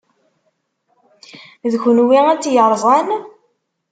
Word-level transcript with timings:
D 1.71 1.73
kenwi 1.83 2.19
ay 2.29 2.37
tt-yerẓan? 2.39 3.07